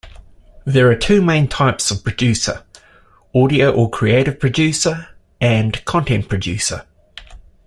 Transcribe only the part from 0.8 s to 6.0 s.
are two main types of producer: audio or creative producer and